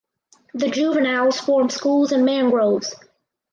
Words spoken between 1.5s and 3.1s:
schools in mangroves.